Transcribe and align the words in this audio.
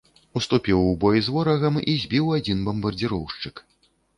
Уступіў 0.39 0.79
у 0.91 0.95
бой 1.03 1.21
з 1.27 1.35
ворагам 1.35 1.77
і 1.93 1.97
збіў 2.07 2.33
адзін 2.39 2.67
бамбардзіроўшчык. 2.71 3.67